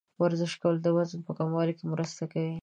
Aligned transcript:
ورزش 0.21 0.53
کول 0.61 0.75
د 0.81 0.87
وزن 0.97 1.19
په 1.27 1.31
کمولو 1.37 1.73
کې 1.77 1.85
مرسته 1.93 2.23
کوي. 2.33 2.57